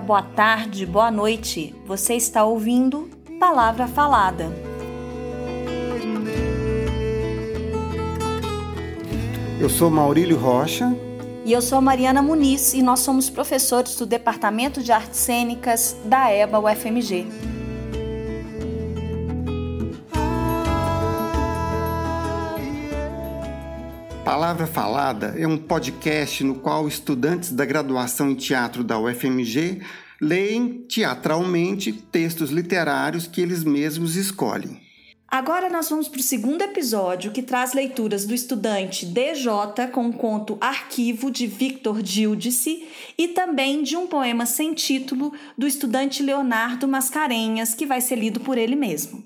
boa 0.00 0.22
tarde, 0.22 0.86
boa 0.86 1.10
noite. 1.10 1.74
Você 1.86 2.14
está 2.14 2.44
ouvindo 2.44 3.08
Palavra 3.38 3.86
Falada. 3.86 4.50
Eu 9.60 9.68
sou 9.68 9.90
Maurílio 9.90 10.38
Rocha. 10.38 10.96
E 11.44 11.52
eu 11.52 11.60
sou 11.60 11.80
Mariana 11.80 12.22
Muniz 12.22 12.74
e 12.74 12.82
nós 12.82 13.00
somos 13.00 13.28
professores 13.28 13.94
do 13.96 14.06
Departamento 14.06 14.82
de 14.82 14.92
Artes 14.92 15.18
Cênicas 15.20 15.96
da 16.04 16.30
EBA 16.30 16.58
UFMG. 16.58 17.26
Palavra 24.24 24.66
Falada 24.66 25.34
é 25.38 25.46
um 25.46 25.56
podcast 25.56 26.44
no 26.44 26.56
qual 26.56 26.86
estudantes 26.86 27.52
da 27.52 27.64
graduação 27.64 28.30
em 28.30 28.34
teatro 28.34 28.84
da 28.84 28.98
UFMG 28.98 29.80
leem 30.20 30.84
teatralmente 30.86 31.90
textos 31.90 32.50
literários 32.50 33.26
que 33.26 33.40
eles 33.40 33.64
mesmos 33.64 34.16
escolhem. 34.16 34.78
Agora 35.26 35.70
nós 35.70 35.88
vamos 35.88 36.06
para 36.06 36.20
o 36.20 36.22
segundo 36.22 36.60
episódio 36.60 37.32
que 37.32 37.40
traz 37.40 37.72
leituras 37.72 38.26
do 38.26 38.34
estudante 38.34 39.06
DJ 39.06 39.88
com 39.90 40.08
o 40.08 40.12
conto 40.12 40.58
Arquivo 40.60 41.30
de 41.30 41.46
Victor 41.46 42.04
Gildice 42.04 42.86
e 43.16 43.28
também 43.28 43.82
de 43.82 43.96
um 43.96 44.06
poema 44.06 44.44
sem 44.44 44.74
título 44.74 45.32
do 45.56 45.66
estudante 45.66 46.22
Leonardo 46.22 46.86
Mascarenhas, 46.86 47.74
que 47.74 47.86
vai 47.86 48.00
ser 48.00 48.16
lido 48.16 48.40
por 48.40 48.58
ele 48.58 48.76
mesmo. 48.76 49.24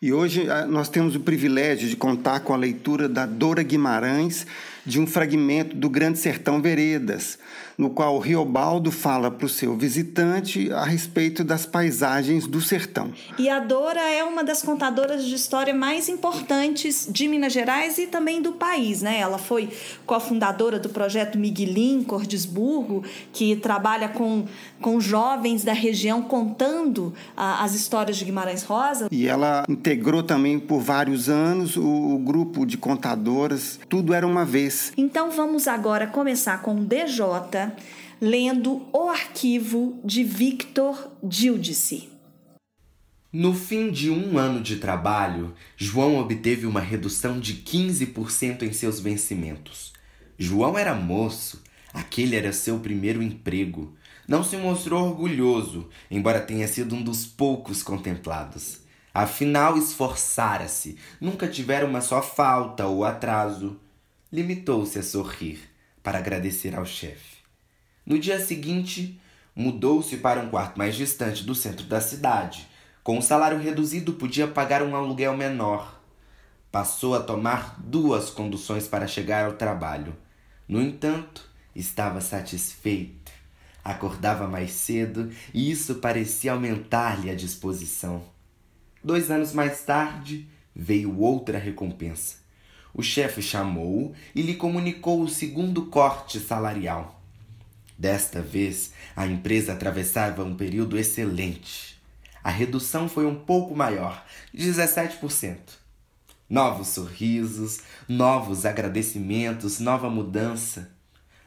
E 0.00 0.12
hoje 0.12 0.50
ah, 0.50 0.66
nós 0.66 0.88
temos 0.88 1.16
o 1.16 1.20
privilégio 1.20 1.88
de 1.88 1.96
contar 1.96 2.40
com 2.40 2.52
a 2.52 2.56
leitura 2.56 3.08
da 3.08 3.24
Dora 3.24 3.62
Guimarães 3.62 4.46
de 4.86 5.00
um 5.00 5.06
fragmento 5.06 5.76
do 5.76 5.90
Grande 5.90 6.18
Sertão 6.18 6.62
Veredas, 6.62 7.38
no 7.76 7.90
qual 7.90 8.14
o 8.14 8.18
Riobaldo 8.18 8.92
fala 8.92 9.30
para 9.30 9.44
o 9.44 9.48
seu 9.48 9.76
visitante 9.76 10.72
a 10.72 10.84
respeito 10.84 11.42
das 11.42 11.66
paisagens 11.66 12.46
do 12.46 12.60
sertão. 12.60 13.12
E 13.38 13.50
a 13.50 13.58
Dora 13.58 14.00
é 14.00 14.22
uma 14.24 14.44
das 14.44 14.62
contadoras 14.62 15.24
de 15.24 15.34
história 15.34 15.74
mais 15.74 16.08
importantes 16.08 17.06
de 17.10 17.28
Minas 17.28 17.52
Gerais 17.52 17.98
e 17.98 18.06
também 18.06 18.40
do 18.40 18.52
país, 18.52 19.02
né? 19.02 19.18
Ela 19.18 19.38
foi 19.38 19.68
cofundadora 20.06 20.78
do 20.78 20.88
projeto 20.88 21.36
Miguelim 21.36 22.02
Cordesburgo, 22.04 23.02
que 23.32 23.56
trabalha 23.56 24.08
com, 24.08 24.46
com 24.80 25.00
jovens 25.00 25.64
da 25.64 25.72
região 25.72 26.22
contando 26.22 27.12
ah, 27.36 27.64
as 27.64 27.74
histórias 27.74 28.16
de 28.16 28.24
Guimarães 28.24 28.62
Rosa. 28.62 29.08
E 29.10 29.26
ela 29.26 29.64
integrou 29.68 30.22
também 30.22 30.58
por 30.58 30.80
vários 30.80 31.28
anos 31.28 31.76
o, 31.76 32.14
o 32.14 32.18
grupo 32.18 32.64
de 32.64 32.78
contadoras 32.78 33.78
Tudo 33.88 34.14
Era 34.14 34.26
Uma 34.26 34.44
Vez. 34.44 34.75
Então 34.96 35.30
vamos 35.30 35.68
agora 35.68 36.06
começar 36.06 36.62
com 36.62 36.74
o 36.74 36.84
DJ 36.84 37.72
lendo 38.20 38.86
o 38.92 39.08
arquivo 39.08 40.00
de 40.04 40.24
Victor 40.24 41.10
Gildice. 41.28 42.08
No 43.32 43.52
fim 43.52 43.90
de 43.90 44.10
um 44.10 44.38
ano 44.38 44.62
de 44.62 44.76
trabalho, 44.76 45.54
João 45.76 46.18
obteve 46.18 46.64
uma 46.64 46.80
redução 46.80 47.38
de 47.38 47.54
15% 47.54 48.62
em 48.62 48.72
seus 48.72 48.98
vencimentos. 48.98 49.92
João 50.38 50.78
era 50.78 50.94
moço, 50.94 51.62
aquele 51.92 52.36
era 52.36 52.52
seu 52.52 52.78
primeiro 52.78 53.22
emprego. 53.22 53.94
Não 54.26 54.42
se 54.42 54.56
mostrou 54.56 55.08
orgulhoso, 55.08 55.88
embora 56.10 56.40
tenha 56.40 56.66
sido 56.66 56.94
um 56.94 57.02
dos 57.02 57.26
poucos 57.26 57.82
contemplados. 57.82 58.80
Afinal, 59.12 59.76
esforçara-se, 59.76 60.96
nunca 61.20 61.46
tivera 61.46 61.86
uma 61.86 62.00
só 62.00 62.22
falta 62.22 62.86
ou 62.86 63.04
atraso. 63.04 63.78
Limitou-se 64.36 64.98
a 64.98 65.02
sorrir 65.02 65.58
para 66.02 66.18
agradecer 66.18 66.76
ao 66.76 66.84
chefe. 66.84 67.38
No 68.04 68.18
dia 68.18 68.38
seguinte, 68.38 69.18
mudou-se 69.54 70.18
para 70.18 70.42
um 70.42 70.50
quarto 70.50 70.76
mais 70.76 70.94
distante 70.94 71.42
do 71.42 71.54
centro 71.54 71.86
da 71.86 72.02
cidade. 72.02 72.68
Com 73.02 73.16
o 73.16 73.22
salário 73.22 73.58
reduzido, 73.58 74.12
podia 74.12 74.46
pagar 74.46 74.82
um 74.82 74.94
aluguel 74.94 75.34
menor. 75.34 76.02
Passou 76.70 77.14
a 77.14 77.22
tomar 77.22 77.80
duas 77.80 78.28
conduções 78.28 78.86
para 78.86 79.06
chegar 79.06 79.46
ao 79.46 79.54
trabalho. 79.54 80.14
No 80.68 80.82
entanto, 80.82 81.48
estava 81.74 82.20
satisfeito. 82.20 83.32
Acordava 83.82 84.46
mais 84.46 84.72
cedo 84.72 85.32
e 85.54 85.70
isso 85.70 85.94
parecia 85.94 86.52
aumentar-lhe 86.52 87.30
a 87.30 87.34
disposição. 87.34 88.22
Dois 89.02 89.30
anos 89.30 89.54
mais 89.54 89.80
tarde, 89.80 90.46
veio 90.74 91.18
outra 91.18 91.56
recompensa. 91.56 92.44
O 92.98 93.02
chefe 93.02 93.42
chamou-o 93.42 94.14
e 94.34 94.40
lhe 94.40 94.54
comunicou 94.54 95.20
o 95.20 95.28
segundo 95.28 95.84
corte 95.84 96.40
salarial. 96.40 97.20
Desta 97.98 98.40
vez, 98.40 98.92
a 99.14 99.26
empresa 99.26 99.74
atravessava 99.74 100.42
um 100.42 100.56
período 100.56 100.96
excelente. 100.96 102.00
A 102.42 102.48
redução 102.48 103.06
foi 103.06 103.26
um 103.26 103.34
pouco 103.34 103.76
maior, 103.76 104.24
17%. 104.54 105.58
Novos 106.48 106.88
sorrisos, 106.88 107.80
novos 108.08 108.64
agradecimentos, 108.64 109.78
nova 109.78 110.08
mudança. 110.08 110.90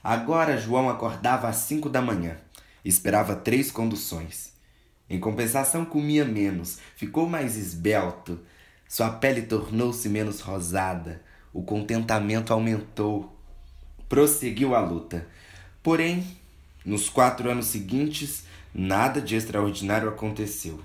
Agora 0.04 0.56
João 0.56 0.88
acordava 0.88 1.50
às 1.50 1.56
cinco 1.56 1.90
da 1.90 2.00
manhã. 2.00 2.38
Esperava 2.86 3.36
três 3.36 3.72
conduções. 3.72 4.54
Em 5.10 5.20
compensação, 5.20 5.84
comia 5.84 6.26
menos, 6.26 6.78
ficou 6.96 7.28
mais 7.28 7.58
esbelto. 7.58 8.40
Sua 8.88 9.10
pele 9.10 9.42
tornou-se 9.42 10.08
menos 10.08 10.42
rosada 10.42 11.28
o 11.54 11.64
contentamento 11.64 12.54
aumentou. 12.54 13.36
Prosseguiu 14.08 14.76
a 14.76 14.80
luta. 14.80 15.28
Porém, 15.82 16.26
nos 16.86 17.10
quatro 17.10 17.50
anos 17.50 17.68
seguintes, 17.68 18.44
nada 18.74 19.22
de 19.22 19.36
extraordinário 19.36 20.10
aconteceu. 20.10 20.80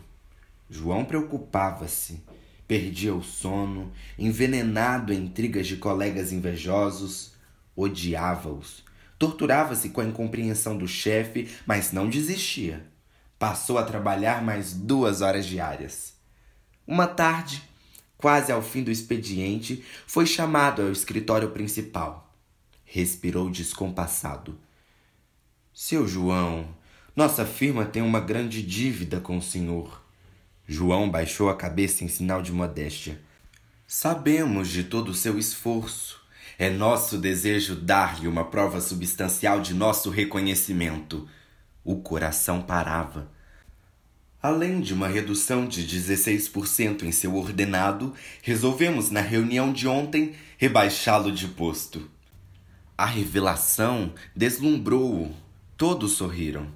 João 0.68 1.04
preocupava-se, 1.04 2.22
perdia 2.66 3.14
o 3.14 3.22
sono, 3.22 3.92
envenenado 4.18 5.12
em 5.12 5.24
intrigas 5.24 5.66
de 5.66 5.76
colegas 5.76 6.32
invejosos, 6.32 7.32
odiava-os. 7.76 8.82
Torturava-se 9.18 9.90
com 9.90 10.00
a 10.00 10.04
incompreensão 10.04 10.76
do 10.76 10.88
chefe, 10.88 11.48
mas 11.66 11.92
não 11.92 12.08
desistia. 12.08 12.84
Passou 13.38 13.78
a 13.78 13.84
trabalhar 13.84 14.42
mais 14.42 14.72
duas 14.72 15.20
horas 15.20 15.46
diárias. 15.46 16.14
Uma 16.86 17.06
tarde, 17.06 17.62
quase 18.24 18.50
ao 18.50 18.62
fim 18.62 18.82
do 18.82 18.90
expediente, 18.90 19.84
foi 20.06 20.24
chamado 20.24 20.80
ao 20.80 20.90
escritório 20.90 21.50
principal. 21.50 22.34
Respirou 22.82 23.50
descompassado. 23.50 24.58
Seu 25.74 26.08
João, 26.08 26.66
nossa 27.14 27.44
firma 27.44 27.84
tem 27.84 28.00
uma 28.00 28.20
grande 28.20 28.62
dívida 28.62 29.20
com 29.20 29.36
o 29.36 29.42
senhor. 29.42 30.02
João 30.66 31.10
baixou 31.10 31.50
a 31.50 31.54
cabeça 31.54 32.02
em 32.02 32.08
sinal 32.08 32.40
de 32.40 32.50
modéstia. 32.50 33.20
Sabemos 33.86 34.70
de 34.70 34.84
todo 34.84 35.10
o 35.10 35.14
seu 35.14 35.38
esforço. 35.38 36.18
É 36.58 36.70
nosso 36.70 37.18
desejo 37.18 37.76
dar-lhe 37.76 38.26
uma 38.26 38.46
prova 38.46 38.80
substancial 38.80 39.60
de 39.60 39.74
nosso 39.74 40.08
reconhecimento. 40.08 41.28
O 41.84 41.96
coração 41.96 42.62
parava. 42.62 43.30
Além 44.44 44.82
de 44.82 44.92
uma 44.92 45.08
redução 45.08 45.66
de 45.66 45.86
16% 45.86 47.04
em 47.04 47.10
seu 47.10 47.34
ordenado, 47.34 48.12
resolvemos 48.42 49.10
na 49.10 49.22
reunião 49.22 49.72
de 49.72 49.88
ontem 49.88 50.34
rebaixá-lo 50.58 51.32
de 51.32 51.48
posto. 51.48 52.10
A 52.94 53.06
revelação 53.06 54.12
deslumbrou-o. 54.36 55.34
Todos 55.78 56.12
sorriram. 56.12 56.66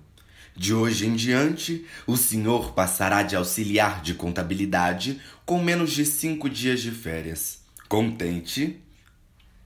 De 0.56 0.72
hoje 0.72 1.06
em 1.06 1.14
diante, 1.14 1.84
o 2.06 2.16
senhor 2.16 2.72
passará 2.72 3.22
de 3.22 3.36
auxiliar 3.36 4.00
de 4.00 4.14
contabilidade 4.14 5.20
com 5.44 5.62
menos 5.62 5.92
de 5.92 6.06
cinco 6.06 6.48
dias 6.48 6.80
de 6.80 6.90
férias. 6.90 7.60
Contente? 7.86 8.80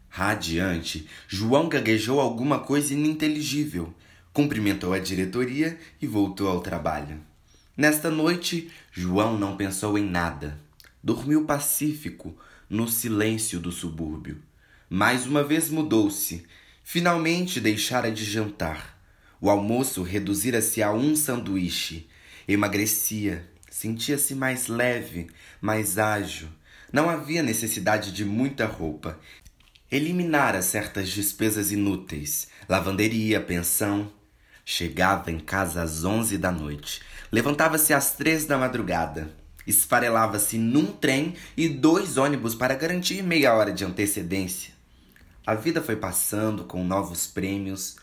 Radiante, 0.09 1.07
João 1.29 1.69
gaguejou 1.69 2.19
alguma 2.21 2.59
coisa 2.59 2.95
ininteligível, 2.95 3.95
cumprimentou 4.33 4.93
a 4.93 4.99
diretoria 4.99 5.79
e 6.01 6.07
voltou 6.09 6.49
ao 6.49 6.61
trabalho. 6.61 7.31
Nesta 7.77 8.11
noite, 8.11 8.71
João 8.93 9.39
não 9.39 9.57
pensou 9.57 9.97
em 9.97 10.05
nada. 10.05 10.59
Dormiu 11.03 11.47
pacífico 11.47 12.37
no 12.69 12.87
silêncio 12.87 13.59
do 13.59 13.73
subúrbio. 13.73 14.43
Mais 14.91 15.27
uma 15.27 15.43
vez 15.43 15.71
mudou-se. 15.71 16.45
Finalmente 16.85 17.61
deixara 17.61 18.13
de 18.13 18.25
jantar. 18.25 18.99
O 19.41 19.49
almoço 19.49 20.03
reduzira-se 20.03 20.83
a 20.83 20.93
um 20.93 21.17
sanduíche. 21.17 22.09
Emagrecia, 22.47 23.49
sentia-se 23.71 24.35
mais 24.35 24.67
leve, 24.67 25.29
mais 25.61 25.99
ágil. 25.99 26.49
Não 26.93 27.09
havia 27.09 27.43
necessidade 27.43 28.13
de 28.13 28.23
muita 28.23 28.67
roupa. 28.67 29.19
Eliminara 29.91 30.61
certas 30.61 31.09
despesas 31.09 31.73
inúteis, 31.73 32.49
lavanderia, 32.69 33.41
pensão. 33.41 34.13
Chegava 34.65 35.31
em 35.31 35.39
casa 35.39 35.83
às 35.83 36.05
onze 36.05 36.39
da 36.39 36.53
noite 36.53 37.03
Levantava-se 37.33 37.95
às 37.95 38.11
três 38.11 38.45
da 38.45 38.59
madrugada. 38.59 39.31
Esfarelava-se 39.67 40.59
num 40.59 40.93
trem 40.93 41.35
e 41.57 41.67
dois 41.67 42.19
ônibus 42.19 42.55
para 42.55 42.75
garantir 42.75 43.23
meia 43.23 43.55
hora 43.55 43.73
de 43.73 43.87
antecedência. 43.87 44.75
A 45.47 45.55
vida 45.55 45.81
foi 45.81 45.97
passando 45.97 46.65
com 46.65 46.85
novos 46.85 47.27
prêmios. 47.27 47.97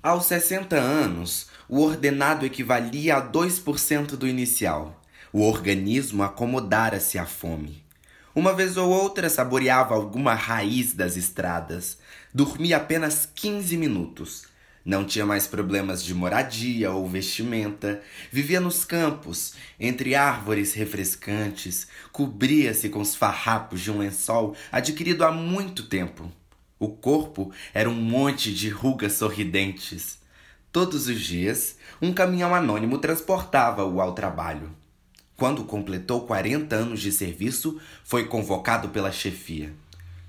Aos 0.00 0.26
60 0.26 0.76
anos, 0.76 1.48
o 1.68 1.80
ordenado 1.80 2.46
equivalia 2.46 3.16
a 3.16 3.28
2% 3.28 4.10
do 4.10 4.28
inicial. 4.28 5.02
O 5.32 5.42
organismo 5.42 6.22
acomodara-se 6.22 7.18
à 7.18 7.26
fome. 7.26 7.82
Uma 8.36 8.52
vez 8.52 8.76
ou 8.76 8.88
outra 8.88 9.28
saboreava 9.28 9.96
alguma 9.96 10.34
raiz 10.34 10.92
das 10.92 11.16
estradas. 11.16 11.98
Dormia 12.32 12.76
apenas 12.76 13.28
15 13.34 13.76
minutos. 13.76 14.53
Não 14.84 15.02
tinha 15.04 15.24
mais 15.24 15.46
problemas 15.46 16.04
de 16.04 16.12
moradia 16.12 16.92
ou 16.92 17.08
vestimenta. 17.08 18.02
Vivia 18.30 18.60
nos 18.60 18.84
campos, 18.84 19.54
entre 19.80 20.14
árvores 20.14 20.74
refrescantes. 20.74 21.88
Cobria-se 22.12 22.90
com 22.90 23.00
os 23.00 23.16
farrapos 23.16 23.80
de 23.80 23.90
um 23.90 23.98
lençol 23.98 24.54
adquirido 24.70 25.24
há 25.24 25.32
muito 25.32 25.84
tempo. 25.84 26.30
O 26.78 26.88
corpo 26.88 27.50
era 27.72 27.88
um 27.88 27.94
monte 27.94 28.52
de 28.52 28.68
rugas 28.68 29.14
sorridentes. 29.14 30.18
Todos 30.70 31.08
os 31.08 31.18
dias, 31.18 31.78
um 32.02 32.12
caminhão 32.12 32.54
anônimo 32.54 32.98
transportava-o 32.98 34.02
ao 34.02 34.12
trabalho. 34.12 34.70
Quando 35.34 35.64
completou 35.64 36.26
40 36.26 36.76
anos 36.76 37.00
de 37.00 37.10
serviço, 37.10 37.80
foi 38.04 38.26
convocado 38.26 38.90
pela 38.90 39.10
chefia. 39.10 39.72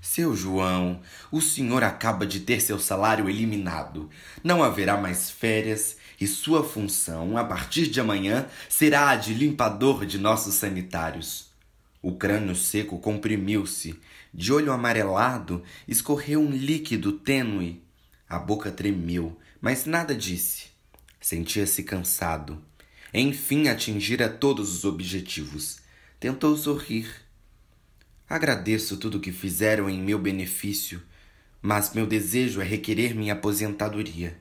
Seu 0.05 0.35
João, 0.35 1.01
o 1.31 1.41
senhor 1.41 1.83
acaba 1.83 2.27
de 2.27 2.39
ter 2.41 2.61
seu 2.61 2.77
salário 2.77 3.27
eliminado. 3.27 4.07
Não 4.43 4.63
haverá 4.63 4.95
mais 4.95 5.31
férias 5.31 5.97
e 6.21 6.27
sua 6.27 6.63
função, 6.63 7.35
a 7.35 7.43
partir 7.43 7.87
de 7.87 7.99
amanhã, 7.99 8.47
será 8.69 9.09
a 9.09 9.15
de 9.15 9.33
limpador 9.33 10.05
de 10.05 10.19
nossos 10.19 10.53
sanitários. 10.53 11.49
O 12.03 12.15
crânio 12.15 12.55
seco 12.55 12.99
comprimiu-se. 12.99 13.99
De 14.31 14.53
olho 14.53 14.71
amarelado, 14.71 15.63
escorreu 15.87 16.39
um 16.39 16.51
líquido 16.51 17.13
tênue. 17.13 17.81
A 18.29 18.37
boca 18.37 18.71
tremeu, 18.71 19.35
mas 19.59 19.87
nada 19.87 20.13
disse. 20.13 20.67
Sentia-se 21.19 21.81
cansado. 21.81 22.61
Enfim 23.11 23.69
atingira 23.69 24.29
todos 24.29 24.71
os 24.71 24.85
objetivos. 24.85 25.79
Tentou 26.19 26.55
sorrir. 26.55 27.25
Agradeço 28.27 28.98
tudo 28.98 29.18
o 29.18 29.22
que 29.22 29.31
fizeram 29.31 29.89
em 29.89 30.01
meu 30.01 30.18
benefício, 30.18 31.01
mas 31.62 31.94
meu 31.94 32.07
desejo 32.07 32.62
é 32.62 32.63
requerer 32.63 33.13
minha 33.13 33.33
aposentadoria. 33.33 34.39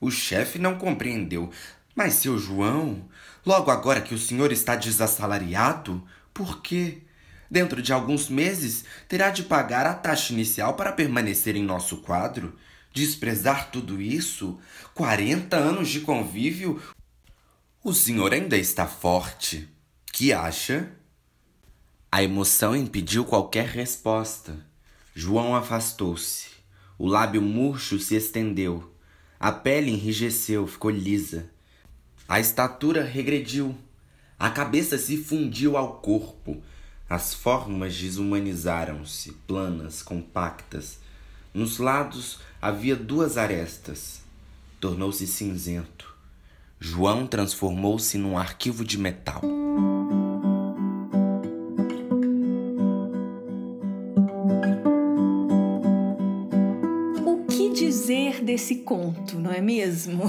O 0.00 0.10
chefe 0.10 0.58
não 0.58 0.76
compreendeu. 0.76 1.50
Mas, 1.94 2.14
seu 2.14 2.38
João, 2.38 3.08
logo 3.46 3.70
agora 3.70 4.00
que 4.00 4.14
o 4.14 4.18
senhor 4.18 4.52
está 4.52 4.76
desassalariado, 4.76 6.04
por 6.32 6.60
quê? 6.60 6.98
Dentro 7.50 7.80
de 7.80 7.92
alguns 7.92 8.28
meses 8.28 8.84
terá 9.08 9.30
de 9.30 9.44
pagar 9.44 9.86
a 9.86 9.94
taxa 9.94 10.32
inicial 10.32 10.74
para 10.74 10.92
permanecer 10.92 11.56
em 11.56 11.62
nosso 11.62 11.98
quadro. 11.98 12.56
Desprezar 12.92 13.70
tudo 13.70 14.02
isso? 14.02 14.58
40 14.94 15.56
anos 15.56 15.88
de 15.88 16.00
convívio, 16.00 16.82
o 17.82 17.92
senhor 17.92 18.32
ainda 18.32 18.56
está 18.56 18.86
forte. 18.86 19.68
Que 20.12 20.32
acha? 20.32 20.90
A 22.14 22.22
emoção 22.22 22.76
impediu 22.76 23.24
qualquer 23.24 23.66
resposta. 23.66 24.64
João 25.16 25.56
afastou-se. 25.56 26.46
O 26.96 27.08
lábio 27.08 27.42
murcho 27.42 27.98
se 27.98 28.14
estendeu. 28.14 28.88
A 29.40 29.50
pele 29.50 29.90
enrijeceu, 29.90 30.64
ficou 30.64 30.92
lisa. 30.92 31.50
A 32.28 32.38
estatura 32.38 33.02
regrediu. 33.02 33.76
A 34.38 34.48
cabeça 34.48 34.96
se 34.96 35.16
fundiu 35.16 35.76
ao 35.76 35.94
corpo. 35.94 36.62
As 37.10 37.34
formas 37.34 37.96
desumanizaram-se, 37.96 39.32
planas, 39.44 40.00
compactas. 40.00 41.00
Nos 41.52 41.78
lados 41.78 42.38
havia 42.62 42.94
duas 42.94 43.36
arestas. 43.36 44.20
Tornou-se 44.78 45.26
cinzento. 45.26 46.14
João 46.78 47.26
transformou-se 47.26 48.16
num 48.16 48.38
arquivo 48.38 48.84
de 48.84 48.98
metal. 48.98 49.42
Dizer 57.94 58.42
desse 58.42 58.76
conto, 58.76 59.38
não 59.38 59.52
é 59.52 59.60
mesmo? 59.60 60.24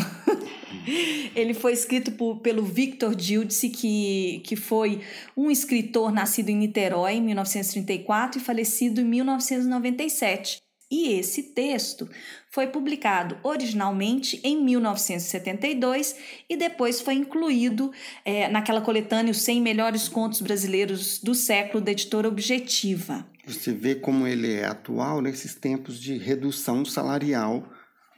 Ele 1.36 1.54
foi 1.56 1.74
escrito 1.74 2.12
por, 2.12 2.38
pelo 2.38 2.64
Victor 2.64 3.20
Gildice, 3.20 3.70
que, 3.70 4.42
que 4.44 4.56
foi 4.56 5.02
um 5.36 5.50
escritor 5.50 6.12
nascido 6.12 6.50
em 6.50 6.56
Niterói 6.56 7.14
em 7.14 7.22
1934 7.22 8.40
e 8.40 8.44
falecido 8.44 9.02
em 9.02 9.06
1997. 9.06 10.65
E 10.96 11.12
esse 11.20 11.44
texto 11.44 12.10
foi 12.50 12.68
publicado 12.68 13.38
originalmente 13.44 14.40
em 14.46 14.64
1972 14.64 16.16
e 16.50 16.56
depois 16.56 17.02
foi 17.02 17.16
incluído 17.16 17.92
é, 18.24 18.48
naquela 18.48 18.80
coletânea 18.80 19.34
Os 19.34 19.42
100 19.42 19.62
Melhores 19.62 20.08
Contos 20.08 20.40
Brasileiros 20.40 21.20
do 21.20 21.36
Século 21.36 21.84
da 21.84 21.92
editora 21.92 22.30
Objetiva. 22.30 23.28
Você 23.46 23.74
vê 23.74 23.96
como 23.96 24.26
ele 24.26 24.54
é 24.54 24.66
atual 24.66 25.22
nesses 25.22 25.54
tempos 25.54 26.00
de 26.00 26.18
redução 26.18 26.86
salarial 26.86 27.68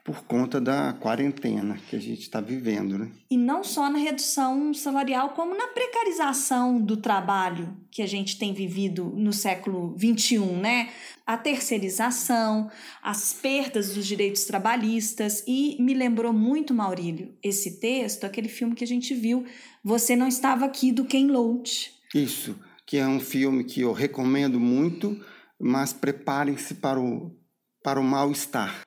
por 0.07 0.23
conta 0.23 0.61
da 0.61 0.93
quarentena 0.93 1.77
que 1.89 1.93
a 1.93 1.99
gente 1.99 2.21
está 2.21 2.39
vivendo. 2.39 2.97
Né? 2.97 3.11
E 3.29 3.35
não 3.35 3.61
só 3.61 3.89
na 3.89 3.97
redução 3.99 4.73
salarial, 4.73 5.31
como 5.31 5.53
na 5.53 5.67
precarização 5.67 6.79
do 6.79 6.95
trabalho 6.95 7.75
que 7.91 8.01
a 8.01 8.07
gente 8.07 8.39
tem 8.39 8.53
vivido 8.53 9.11
no 9.17 9.33
século 9.33 9.93
XXI, 9.99 10.39
né? 10.61 10.89
A 11.25 11.37
terceirização, 11.37 12.71
as 13.03 13.33
perdas 13.33 13.95
dos 13.95 14.07
direitos 14.07 14.45
trabalhistas. 14.45 15.43
E 15.45 15.75
me 15.77 15.93
lembrou 15.93 16.31
muito, 16.31 16.73
Maurílio, 16.73 17.35
esse 17.43 17.77
texto, 17.81 18.23
aquele 18.23 18.47
filme 18.47 18.75
que 18.75 18.85
a 18.85 18.87
gente 18.87 19.13
viu, 19.13 19.43
Você 19.83 20.15
Não 20.15 20.29
Estava 20.29 20.63
Aqui, 20.63 20.89
do 20.89 21.03
Ken 21.03 21.27
Loach. 21.27 21.91
Isso, 22.15 22.57
que 22.85 22.95
é 22.95 23.05
um 23.05 23.19
filme 23.19 23.65
que 23.65 23.81
eu 23.81 23.91
recomendo 23.91 24.57
muito, 24.57 25.21
mas 25.59 25.91
preparem-se 25.91 26.75
para 26.75 26.97
o, 26.97 27.35
para 27.83 27.99
o 27.99 28.03
mal-estar 28.05 28.86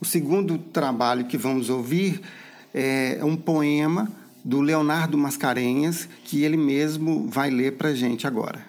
o 0.00 0.04
segundo 0.04 0.58
trabalho 0.58 1.26
que 1.26 1.38
vamos 1.38 1.70
ouvir 1.70 2.20
é 2.74 3.20
um 3.22 3.36
poema 3.36 4.10
do 4.44 4.60
Leonardo 4.60 5.18
Mascarenhas, 5.18 6.08
que 6.24 6.44
ele 6.44 6.56
mesmo 6.56 7.28
vai 7.28 7.50
ler 7.50 7.76
para 7.76 7.88
a 7.88 7.94
gente 7.94 8.26
agora. 8.26 8.64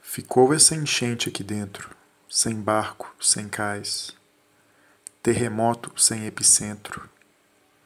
Ficou 0.00 0.54
essa 0.54 0.76
enchente 0.76 1.28
aqui 1.28 1.42
dentro, 1.42 1.90
sem 2.28 2.54
barco, 2.54 3.12
sem 3.18 3.48
cais, 3.48 4.14
terremoto 5.22 5.90
sem 6.00 6.26
epicentro, 6.26 7.08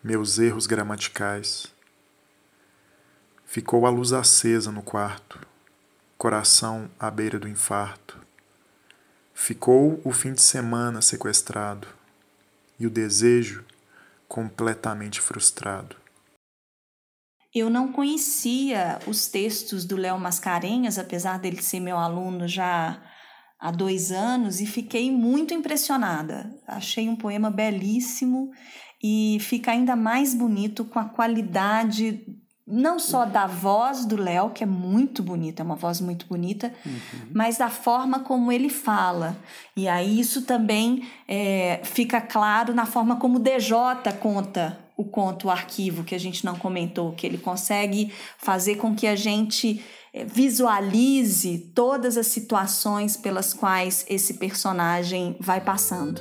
meus 0.04 0.38
erros 0.38 0.66
gramaticais. 0.66 1.72
Ficou 3.46 3.86
a 3.86 3.90
luz 3.90 4.12
acesa 4.12 4.70
no 4.70 4.82
quarto, 4.82 5.38
coração 6.18 6.90
à 6.98 7.10
beira 7.10 7.38
do 7.38 7.48
infarto. 7.48 8.18
Ficou 9.32 10.00
o 10.04 10.12
fim 10.12 10.34
de 10.34 10.42
semana 10.42 11.00
sequestrado, 11.00 11.86
e 12.78 12.86
o 12.86 12.90
desejo 12.90 13.64
completamente 14.28 15.20
frustrado. 15.20 15.96
Eu 17.54 17.70
não 17.70 17.90
conhecia 17.90 18.98
os 19.06 19.26
textos 19.26 19.84
do 19.84 19.96
Léo 19.96 20.18
Mascarenhas, 20.18 20.98
apesar 20.98 21.38
dele 21.38 21.62
ser 21.62 21.80
meu 21.80 21.96
aluno 21.96 22.46
já 22.46 23.02
há 23.58 23.70
dois 23.70 24.12
anos, 24.12 24.60
e 24.60 24.66
fiquei 24.66 25.10
muito 25.10 25.54
impressionada. 25.54 26.54
Achei 26.66 27.08
um 27.08 27.16
poema 27.16 27.50
belíssimo 27.50 28.50
e 29.02 29.38
fica 29.40 29.72
ainda 29.72 29.96
mais 29.96 30.34
bonito 30.34 30.84
com 30.84 30.98
a 30.98 31.08
qualidade 31.08 32.24
não 32.70 32.98
só 32.98 33.24
da 33.24 33.46
voz 33.46 34.04
do 34.04 34.16
Léo, 34.16 34.50
que 34.50 34.62
é 34.62 34.66
muito 34.66 35.22
bonita, 35.22 35.62
é 35.62 35.64
uma 35.64 35.76
voz 35.76 36.00
muito 36.00 36.26
bonita, 36.26 36.72
uhum. 36.84 37.28
mas 37.32 37.56
da 37.56 37.70
forma 37.70 38.20
como 38.20 38.52
ele 38.52 38.68
fala. 38.68 39.36
E 39.74 39.88
aí 39.88 40.20
isso 40.20 40.42
também 40.42 41.08
é, 41.26 41.80
fica 41.82 42.20
claro 42.20 42.74
na 42.74 42.84
forma 42.84 43.16
como 43.16 43.38
o 43.38 43.40
DJ 43.40 43.72
conta 44.20 44.78
o 44.98 45.04
conto, 45.04 45.46
o 45.46 45.50
arquivo, 45.50 46.02
que 46.02 46.12
a 46.12 46.18
gente 46.18 46.44
não 46.44 46.56
comentou, 46.56 47.12
que 47.12 47.24
ele 47.24 47.38
consegue 47.38 48.12
fazer 48.36 48.74
com 48.74 48.96
que 48.96 49.06
a 49.06 49.14
gente 49.14 49.80
é, 50.12 50.24
visualize 50.24 51.70
todas 51.72 52.16
as 52.16 52.26
situações 52.26 53.16
pelas 53.16 53.54
quais 53.54 54.04
esse 54.08 54.34
personagem 54.34 55.36
vai 55.38 55.60
passando. 55.60 56.20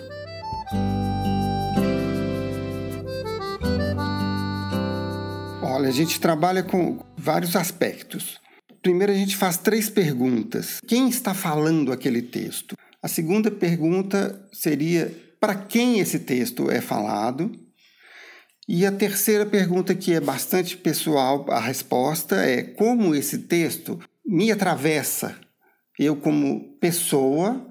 Olha, 5.77 5.89
a 5.89 5.93
gente 5.93 6.19
trabalha 6.19 6.63
com 6.63 6.98
vários 7.15 7.55
aspectos. 7.55 8.41
Primeiro, 8.81 9.12
a 9.12 9.15
gente 9.15 9.38
faz 9.38 9.57
três 9.57 9.88
perguntas. 9.88 10.79
Quem 10.88 11.07
está 11.07 11.36
falando 11.36 11.91
aquele 11.91 12.24
texto? 12.24 12.75
A 13.00 13.07
segunda 13.07 13.51
pergunta 13.51 14.43
seria 14.51 15.15
para 15.39 15.53
quem 15.53 16.00
esse 16.00 16.17
texto 16.17 16.72
é 16.72 16.81
falado? 16.81 17.51
E 18.67 18.88
a 18.88 18.91
terceira 18.91 19.46
pergunta, 19.46 19.93
que 19.93 20.13
é 20.13 20.19
bastante 20.19 20.75
pessoal, 20.75 21.46
a 21.51 21.60
resposta 21.60 22.38
é 22.38 22.63
como 22.63 23.13
esse 23.13 23.38
texto 23.38 24.00
me 24.25 24.51
atravessa, 24.51 25.36
eu 26.00 26.15
como 26.15 26.75
pessoa, 26.79 27.67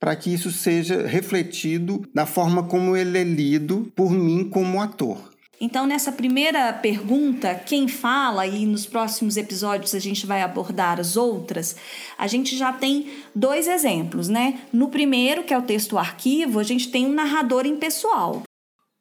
para 0.00 0.16
que 0.16 0.34
isso 0.34 0.50
seja 0.50 1.06
refletido 1.06 2.02
na 2.12 2.26
forma 2.26 2.64
como 2.64 2.96
ele 2.96 3.18
é 3.18 3.22
lido 3.22 3.92
por 3.94 4.10
mim 4.10 4.50
como 4.50 4.82
ator. 4.82 5.29
Então, 5.62 5.86
nessa 5.86 6.10
primeira 6.10 6.72
pergunta, 6.72 7.54
quem 7.54 7.86
fala, 7.86 8.46
e 8.46 8.64
nos 8.64 8.86
próximos 8.86 9.36
episódios 9.36 9.94
a 9.94 9.98
gente 9.98 10.24
vai 10.24 10.40
abordar 10.40 10.98
as 10.98 11.18
outras, 11.18 11.76
a 12.16 12.26
gente 12.26 12.56
já 12.56 12.72
tem 12.72 13.12
dois 13.34 13.68
exemplos, 13.68 14.26
né? 14.26 14.60
No 14.72 14.88
primeiro, 14.88 15.44
que 15.44 15.52
é 15.52 15.58
o 15.58 15.62
texto 15.62 15.98
arquivo, 15.98 16.58
a 16.58 16.62
gente 16.62 16.90
tem 16.90 17.04
um 17.04 17.12
narrador 17.12 17.66
impessoal. 17.66 18.42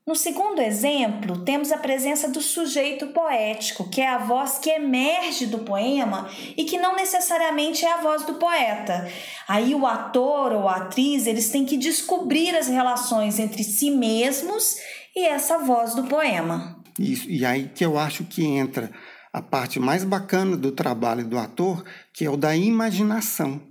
No 0.06 0.16
segundo 0.16 0.60
exemplo, 0.60 1.46
temos 1.46 1.72
a 1.72 1.78
presença 1.78 2.28
do 2.28 2.42
sujeito 2.42 3.08
poético, 3.08 3.88
que 3.90 4.02
é 4.02 4.08
a 4.08 4.18
voz 4.18 4.58
que 4.58 4.70
emerge 4.70 5.46
do 5.46 5.60
poema 5.60 6.28
e 6.58 6.64
que 6.66 6.80
não 6.80 6.96
necessariamente 6.96 7.86
é 7.86 7.92
a 7.94 8.02
voz 8.02 8.26
do 8.26 8.34
poeta. 8.34 9.08
Aí 9.48 9.76
o 9.76 9.86
ator 9.86 10.52
ou 10.52 10.68
a 10.68 10.78
atriz, 10.78 11.28
eles 11.28 11.52
têm 11.52 11.64
que 11.64 11.78
descobrir 11.78 12.56
as 12.58 12.68
relações 12.68 13.38
entre 13.38 13.64
si 13.64 13.92
mesmos 13.92 14.78
e 15.16 15.26
essa 15.26 15.58
voz 15.58 15.96
do 15.96 16.04
poema. 16.04 16.82
Isso, 16.98 17.30
e 17.30 17.46
aí 17.46 17.70
que 17.74 17.86
eu 17.86 17.98
acho 17.98 18.24
que 18.26 18.46
entra 18.46 18.92
a 19.32 19.42
parte 19.42 19.80
mais 19.80 20.04
bacana 20.04 20.58
do 20.58 20.72
trabalho 20.72 21.26
do 21.26 21.38
ator, 21.38 21.84
que 22.14 22.26
é 22.26 22.30
o 22.30 22.38
da 22.38 22.56
imaginação. 22.56 23.62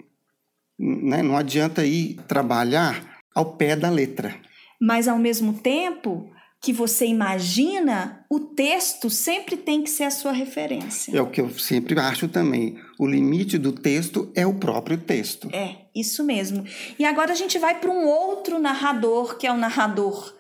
Né? 0.78 1.23
Não 1.23 1.37
adianta 1.37 1.85
ir 1.85 2.16
trabalhar 2.28 3.18
ao 3.35 3.57
pé 3.57 3.75
da 3.75 3.90
letra 3.90 4.35
mas 4.80 5.09
ao 5.09 5.18
mesmo 5.18 5.54
tempo 5.54 6.30
que 6.61 6.73
você 6.73 7.07
imagina, 7.07 8.25
o 8.28 8.40
texto 8.40 9.09
sempre 9.09 9.57
tem 9.57 9.83
que 9.83 9.90
ser 9.90 10.04
a 10.04 10.11
sua 10.11 10.33
referência. 10.33 11.16
É 11.16 11.23
o 11.23 11.30
que 11.30 11.40
eu 11.40 11.50
sempre 11.50 11.99
acho 12.00 12.26
também. 12.26 12.76
O 12.99 13.07
limite 13.07 13.57
do 13.57 13.71
texto 13.71 14.33
é 14.35 14.45
o 14.45 14.54
próprio 14.54 14.99
texto. 14.99 15.49
É, 15.52 15.76
isso 15.95 16.25
mesmo. 16.25 16.64
E 16.99 17.04
agora 17.04 17.33
a 17.33 17.37
gente 17.37 17.59
vai 17.61 17.78
para 17.78 17.90
um 17.90 18.04
outro 18.07 18.59
narrador, 18.59 19.38
que 19.38 19.47
é 19.47 19.52
o 19.52 19.57
narrador 19.57 20.35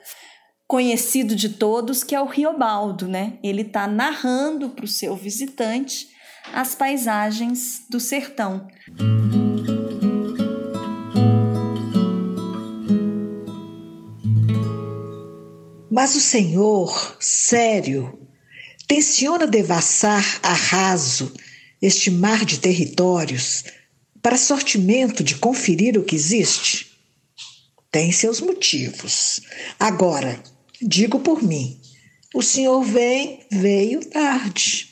conhecido 0.68 1.34
de 1.34 1.48
todos, 1.48 2.04
que 2.04 2.14
é 2.14 2.20
o 2.20 2.26
Riobaldo, 2.26 3.08
né? 3.08 3.38
Ele 3.42 3.62
está 3.62 3.86
narrando 3.86 4.68
para 4.68 4.84
o 4.84 4.88
seu 4.88 5.16
visitante 5.16 6.10
as 6.52 6.74
paisagens 6.74 7.84
do 7.88 7.98
sertão. 7.98 8.68
Mas 15.90 16.14
o 16.14 16.20
Senhor, 16.20 17.16
sério, 17.18 18.20
tenciona 18.86 19.46
devassar 19.46 20.38
a 20.42 20.52
raso 20.52 21.32
este 21.80 22.10
mar 22.10 22.44
de 22.44 22.58
territórios 22.60 23.64
para 24.20 24.36
sortimento 24.36 25.24
de 25.24 25.36
conferir 25.36 25.96
o 25.96 26.04
que 26.04 26.14
existe? 26.14 26.88
Tem 27.90 28.12
seus 28.12 28.40
motivos. 28.40 29.40
Agora, 29.80 30.42
digo 30.80 31.20
por 31.20 31.42
mim, 31.42 31.80
o 32.34 32.42
Senhor 32.42 32.82
vem, 32.82 33.46
veio 33.50 34.04
tarde. 34.04 34.88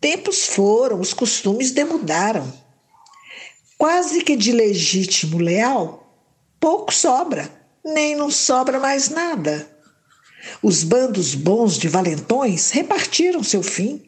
Tempos 0.00 0.46
foram, 0.46 1.00
os 1.00 1.12
costumes 1.12 1.72
demudaram. 1.72 2.50
Quase 3.76 4.22
que 4.22 4.36
de 4.36 4.52
legítimo 4.52 5.38
leal, 5.38 6.22
pouco 6.58 6.92
sobra, 6.92 7.50
nem 7.84 8.14
não 8.14 8.30
sobra 8.30 8.78
mais 8.78 9.08
nada. 9.08 9.68
Os 10.62 10.82
bandos 10.82 11.34
bons 11.34 11.78
de 11.78 11.88
valentões 11.88 12.70
repartiram 12.70 13.42
seu 13.42 13.62
fim. 13.62 14.02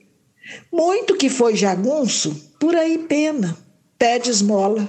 Muito 0.71 1.17
que 1.17 1.29
foi 1.29 1.57
jagunço, 1.57 2.55
por 2.59 2.75
aí 2.75 2.99
pena, 2.99 3.57
pede 3.99 4.31
esmola. 4.31 4.89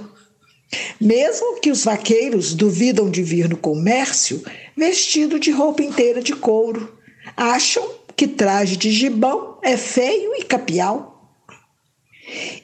Mesmo 0.99 1.59
que 1.59 1.69
os 1.69 1.83
vaqueiros 1.83 2.53
duvidam 2.53 3.09
de 3.09 3.21
vir 3.21 3.47
no 3.47 3.57
comércio 3.57 4.43
vestido 4.75 5.39
de 5.39 5.51
roupa 5.51 5.83
inteira 5.83 6.21
de 6.21 6.35
couro, 6.35 6.97
acham 7.35 7.87
que 8.15 8.27
traje 8.27 8.77
de 8.77 8.91
gibão 8.91 9.57
é 9.61 9.77
feio 9.77 10.35
e 10.35 10.43
capial. 10.43 11.31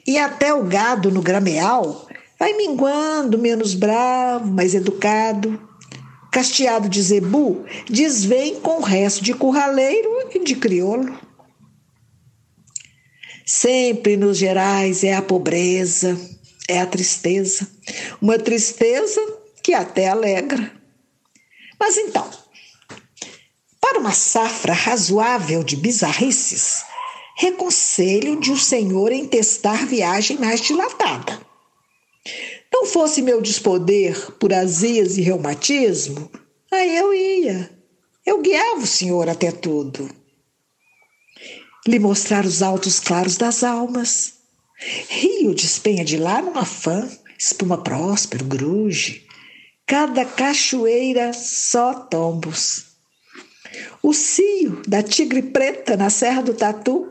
E 0.06 0.18
até 0.18 0.52
o 0.54 0.64
gado 0.64 1.10
no 1.10 1.22
grameal 1.22 2.08
vai 2.38 2.54
minguando, 2.54 3.38
menos 3.38 3.74
bravo, 3.74 4.46
mais 4.46 4.74
educado, 4.74 5.60
casteado 6.30 6.88
de 6.88 7.02
zebu, 7.02 7.64
desvém 7.88 8.60
com 8.60 8.78
o 8.78 8.82
resto 8.82 9.22
de 9.22 9.34
curraleiro 9.34 10.08
e 10.34 10.44
de 10.44 10.56
crioulo. 10.56 11.18
Sempre 13.44 14.16
nos 14.16 14.38
gerais 14.38 15.02
é 15.02 15.14
a 15.14 15.20
pobreza, 15.20 16.18
é 16.68 16.80
a 16.80 16.86
tristeza, 16.86 17.68
uma 18.22 18.38
tristeza 18.38 19.20
que 19.62 19.74
até 19.74 20.08
alegra. 20.08 20.79
Mas 21.80 21.96
então, 21.96 22.30
para 23.80 23.98
uma 23.98 24.12
safra 24.12 24.74
razoável 24.74 25.64
de 25.64 25.76
bizarrices, 25.76 26.84
reconselho 27.36 28.38
de 28.38 28.52
o 28.52 28.58
senhor 28.58 29.10
em 29.10 29.26
testar 29.26 29.86
viagem 29.86 30.38
mais 30.38 30.60
dilatada 30.60 31.40
não 32.80 32.86
fosse 32.86 33.20
meu 33.20 33.42
despoder 33.42 34.32
por 34.32 34.54
azias 34.54 35.18
e 35.18 35.20
reumatismo, 35.20 36.30
aí 36.70 36.96
eu 36.96 37.12
ia. 37.12 37.70
Eu 38.24 38.40
guiava 38.40 38.80
o 38.80 38.86
senhor 38.86 39.28
até 39.28 39.50
tudo. 39.50 40.08
Lhe 41.86 41.98
mostrar 41.98 42.46
os 42.46 42.62
altos 42.62 43.00
claros 43.00 43.36
das 43.36 43.62
almas. 43.62 44.34
Rio 45.08 45.54
despenha 45.54 46.04
de 46.04 46.16
lá 46.16 46.40
num 46.40 46.56
afã, 46.56 47.06
espuma 47.38 47.82
próspero, 47.82 48.44
gruge. 48.46 49.26
Cada 49.90 50.24
cachoeira 50.24 51.32
só 51.32 51.92
tombos. 51.92 52.84
O 54.00 54.14
cio 54.14 54.80
da 54.86 55.02
tigre 55.02 55.42
preta 55.42 55.96
na 55.96 56.08
Serra 56.08 56.42
do 56.42 56.54
Tatu. 56.54 57.10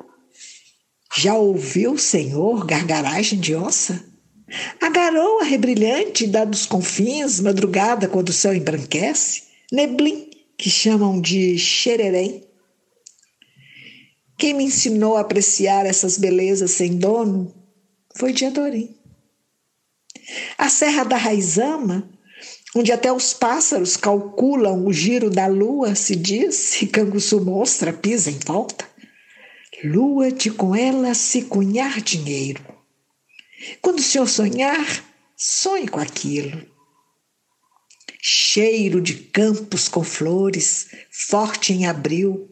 Já 1.18 1.36
ouviu, 1.36 1.98
senhor, 1.98 2.66
gargaragem 2.66 3.38
de 3.38 3.54
onça? 3.54 4.02
A 4.82 4.90
garoa 4.90 5.44
rebrilhante 5.44 6.26
dá 6.26 6.46
dos 6.46 6.66
confins, 6.66 7.42
madrugada 7.42 8.08
quando 8.08 8.30
o 8.30 8.34
céu 8.34 8.56
embranquece, 8.56 9.44
neblim, 9.70 10.30
que 10.58 10.70
chamam 10.70 11.20
de 11.20 11.58
xererém. 11.58 12.48
Quem 14.38 14.54
me 14.54 14.64
ensinou 14.64 15.18
a 15.18 15.20
apreciar 15.20 15.86
essas 15.86 16.18
belezas 16.18 16.72
sem 16.72 16.96
dono 16.96 17.54
foi 18.16 18.32
Diadorim. 18.32 18.96
A 20.58 20.70
Serra 20.70 21.04
da 21.04 21.18
Raizama, 21.18 22.10
onde 22.76 22.92
até 22.92 23.12
os 23.12 23.34
pássaros 23.34 23.98
calculam 23.98 24.86
o 24.86 24.94
giro 24.94 25.30
da 25.30 25.48
lua, 25.48 25.96
se 25.96 26.16
diz, 26.16 26.82
e 26.82 26.88
Canguçu 26.88 27.44
mostra, 27.44 27.92
pisa 27.92 28.30
em 28.30 28.40
volta. 28.46 28.88
Lua 29.84 30.32
de 30.32 30.52
com 30.52 30.76
ela 30.76 31.14
se 31.14 31.44
cunhar 31.44 32.02
dinheiro 32.02 32.80
quando 33.82 34.00
o 34.00 34.04
senhor 34.04 34.28
sonhar, 34.28 35.06
sonhe 35.36 35.88
com 35.88 36.00
aquilo. 36.00 36.66
Cheiro 38.22 39.02
de 39.02 39.16
campos 39.16 39.88
com 39.88 40.04
flores, 40.04 40.90
forte 41.12 41.74
em 41.74 41.86
abril, 41.86 42.50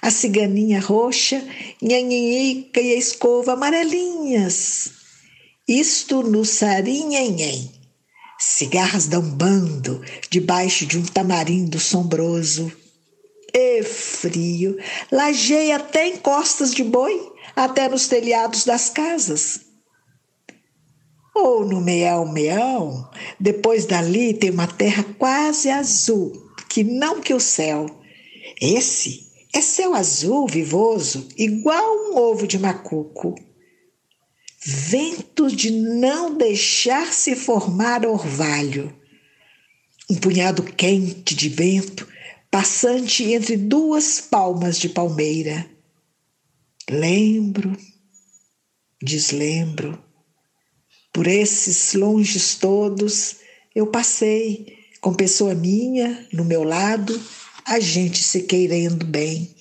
a 0.00 0.10
ciganinha 0.10 0.80
roxa, 0.80 1.42
nhanhinhica 1.80 2.80
e 2.80 2.92
a 2.92 2.96
escova 2.96 3.52
amarelinhas. 3.52 4.90
Isto 5.66 6.22
no 6.22 6.44
sarinhenhen. 6.44 7.81
Cigarras 8.44 9.06
dão 9.06 9.22
bando 9.22 10.02
debaixo 10.28 10.84
de 10.84 10.98
um 10.98 11.04
tamarindo 11.04 11.78
sombroso. 11.78 12.72
E 13.54 13.82
frio, 13.82 14.76
lajeia 15.10 15.76
até 15.76 16.08
em 16.08 16.16
costas 16.16 16.74
de 16.74 16.82
boi, 16.82 17.30
até 17.54 17.88
nos 17.88 18.08
telhados 18.08 18.64
das 18.64 18.88
casas 18.88 19.72
ou 21.34 21.64
no 21.64 21.80
meião-meião, 21.80 23.08
depois 23.40 23.86
dali 23.86 24.34
tem 24.34 24.50
uma 24.50 24.66
terra 24.66 25.04
quase 25.18 25.70
azul, 25.70 26.32
que 26.68 26.84
não 26.84 27.20
que 27.20 27.32
o 27.32 27.40
céu. 27.40 27.86
Esse 28.60 29.30
é 29.54 29.60
céu 29.60 29.94
azul 29.94 30.46
vivoso, 30.46 31.28
igual 31.36 32.10
um 32.10 32.18
ovo 32.18 32.46
de 32.46 32.58
macuco. 32.58 33.34
Vento 34.64 35.48
de 35.48 35.70
não 35.70 36.36
deixar 36.36 37.12
se 37.12 37.34
formar 37.34 38.06
orvalho. 38.06 38.96
Um 40.08 40.14
punhado 40.14 40.62
quente 40.62 41.34
de 41.34 41.48
vento, 41.48 42.06
passante 42.50 43.24
entre 43.32 43.56
duas 43.56 44.20
palmas 44.20 44.78
de 44.78 44.88
palmeira. 44.88 45.68
Lembro, 46.88 47.76
deslembro 49.02 50.02
por 51.12 51.26
esses 51.26 51.92
longes 51.94 52.54
todos, 52.54 53.36
eu 53.74 53.88
passei 53.88 54.78
com 55.00 55.12
pessoa 55.12 55.54
minha 55.54 56.26
no 56.32 56.44
meu 56.44 56.62
lado, 56.62 57.20
a 57.64 57.78
gente 57.80 58.22
se 58.22 58.42
querendo 58.42 59.04
bem. 59.04 59.54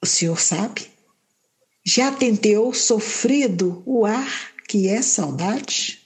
O 0.00 0.06
senhor 0.06 0.38
sabe? 0.38 0.89
Já 1.92 2.12
tenteou 2.12 2.72
sofrido 2.72 3.82
o 3.84 4.06
ar 4.06 4.30
que 4.68 4.88
é 4.88 5.02
saudade? 5.02 5.98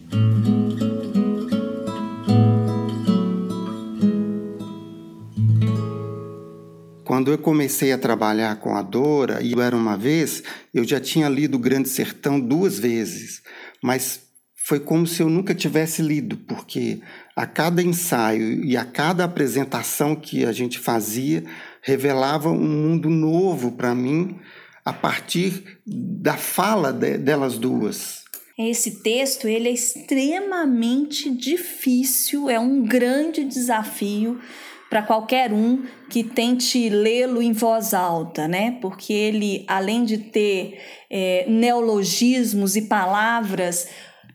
quando 7.05 7.31
eu 7.31 7.37
comecei 7.37 7.93
a 7.93 7.99
trabalhar 7.99 8.57
com 8.57 8.75
a 8.75 8.81
Dora, 8.81 9.43
e 9.43 9.53
era 9.61 9.77
uma 9.77 9.97
vez, 9.97 10.43
eu 10.73 10.85
já 10.85 10.99
tinha 10.99 11.29
lido 11.29 11.59
Grande 11.59 11.89
Sertão 11.89 12.41
duas 12.41 12.79
vezes, 12.79 13.43
mas 13.83 14.23
foi 14.67 14.81
como 14.81 15.07
se 15.07 15.23
eu 15.23 15.29
nunca 15.29 15.55
tivesse 15.55 16.01
lido, 16.01 16.39
porque 16.39 17.03
a 17.37 17.47
cada 17.47 17.83
ensaio 17.83 18.65
e 18.65 18.75
a 18.75 18.87
cada 18.87 19.23
apresentação 19.25 20.17
que 20.17 20.47
a 20.47 20.51
gente 20.51 20.79
fazia 20.79 21.45
revelava 21.83 22.49
um 22.49 22.59
mundo 22.59 23.11
novo 23.11 23.73
para 23.73 23.95
mim 23.95 24.41
a 24.85 24.93
partir 24.93 25.79
da 25.87 26.37
fala 26.37 26.93
de, 26.93 27.17
delas 27.17 27.59
duas. 27.59 28.25
Esse 28.57 29.03
texto 29.03 29.49
ele 29.49 29.69
é 29.69 29.73
extremamente 29.73 31.31
difícil, 31.31 32.49
é 32.49 32.59
um 32.59 32.83
grande 32.83 33.45
desafio 33.45 34.41
para 34.89 35.03
qualquer 35.03 35.53
um 35.53 35.85
que 36.09 36.23
tente 36.23 36.89
lê-lo 36.89 37.43
em 37.43 37.53
voz 37.53 37.93
alta, 37.93 38.47
né? 38.47 38.79
Porque 38.81 39.13
ele, 39.13 39.65
além 39.67 40.05
de 40.05 40.19
ter 40.19 40.81
é, 41.11 41.47
neologismos 41.49 42.77
e 42.77 42.83
palavras 42.83 43.89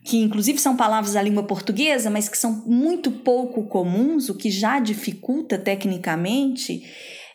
que 0.04 0.18
inclusive 0.18 0.58
são 0.58 0.76
palavras 0.76 1.12
da 1.12 1.22
língua 1.22 1.42
portuguesa, 1.42 2.10
mas 2.10 2.28
que 2.28 2.36
são 2.36 2.64
muito 2.66 3.10
pouco 3.10 3.66
comuns, 3.66 4.28
o 4.28 4.34
que 4.34 4.50
já 4.50 4.80
dificulta 4.80 5.58
tecnicamente, 5.58 6.82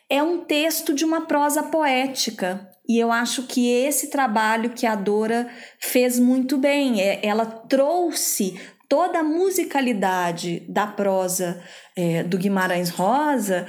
é 0.10 0.22
um 0.22 0.40
texto 0.40 0.94
de 0.94 1.06
uma 1.06 1.22
prosa 1.22 1.64
poética. 1.64 2.68
E 2.88 3.00
eu 3.00 3.12
acho 3.12 3.44
que 3.44 3.70
esse 3.70 4.10
trabalho 4.10 4.72
que 4.72 4.86
a 4.86 4.96
Dora 4.96 5.50
fez 5.80 6.20
muito 6.20 6.58
bem, 6.58 7.02
é, 7.02 7.20
ela 7.26 7.46
trouxe 7.46 8.60
toda 8.88 9.20
a 9.20 9.24
musicalidade 9.24 10.64
da 10.70 10.86
prosa 10.86 11.62
é, 11.96 12.24
do 12.24 12.38
Guimarães 12.38 12.90
Rosa 12.90 13.68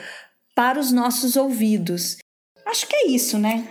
para 0.54 0.78
os 0.78 0.92
nossos 0.92 1.36
ouvidos. 1.36 2.16
Acho 2.66 2.86
que 2.86 2.96
é 2.96 3.08
isso, 3.08 3.38
né? 3.38 3.66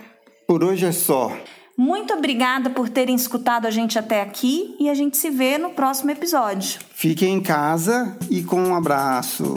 Por 0.46 0.64
hoje 0.64 0.86
é 0.86 0.92
só. 0.92 1.36
Muito 1.76 2.14
obrigada 2.14 2.70
por 2.70 2.88
terem 2.88 3.14
escutado 3.14 3.66
a 3.66 3.70
gente 3.70 3.98
até 3.98 4.22
aqui 4.22 4.74
e 4.80 4.88
a 4.88 4.94
gente 4.94 5.16
se 5.18 5.28
vê 5.28 5.58
no 5.58 5.70
próximo 5.70 6.10
episódio. 6.10 6.80
Fiquem 6.94 7.34
em 7.34 7.42
casa 7.42 8.16
e 8.30 8.42
com 8.42 8.60
um 8.60 8.74
abraço. 8.74 9.54